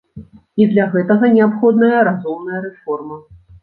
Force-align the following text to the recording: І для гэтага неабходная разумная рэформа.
І 0.61 0.67
для 0.71 0.87
гэтага 0.95 1.31
неабходная 1.37 2.03
разумная 2.11 2.67
рэформа. 2.69 3.25